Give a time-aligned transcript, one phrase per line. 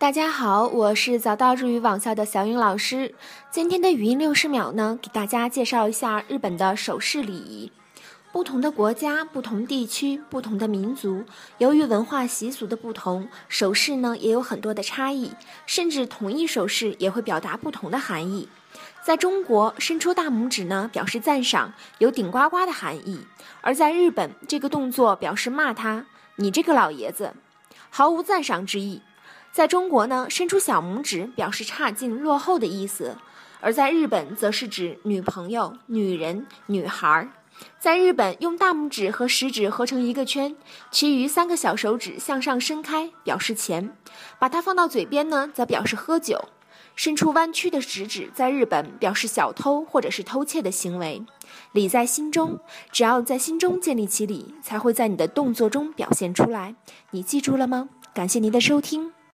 [0.00, 3.16] 大家好，我是早到日语网校的小颖老师。
[3.50, 7.72] 今天的语音六十秒呢，给大家介绍一下日本的手势礼仪。
[8.30, 11.24] 不同的国家、不同地区、不同的民族，
[11.58, 15.32] 由于文化习俗的不同，手势呢也有很多的差异，
[15.66, 18.48] 甚至同一手势也会表达不同的含义。
[19.02, 23.26] 在中国，伸出大拇指呢表示赞赏，有顶呱呱的含义；
[23.62, 26.06] 而在日本，这个动作表示骂他，
[26.36, 27.34] 你这个老爷子，
[27.90, 29.02] 毫无赞赏之意。
[29.58, 33.16] 在中国呢，伸出小拇指表示差劲、落后的意思；
[33.60, 37.28] 而在日本，则是指女朋友、女人、女孩儿。
[37.80, 40.54] 在日本，用大拇指和食指合成一个圈，
[40.92, 43.88] 其余三个小手指向上伸开，表示钱；
[44.38, 46.50] 把它放到嘴边呢，则表示喝酒。
[46.94, 51.24] 伸出弯曲的食指，在日本表示小偷或者是偷窃的行为。
[51.72, 52.60] 礼在心中，
[52.92, 56.76] 只要在心中建立起礼，才会在你的动作中表现出来。
[57.10, 57.88] 你记住了吗？
[58.14, 59.17] 感谢您的收听。